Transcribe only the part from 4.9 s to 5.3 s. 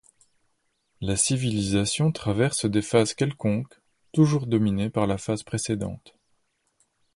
la